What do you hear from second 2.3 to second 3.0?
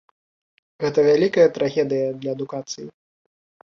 адукацыі.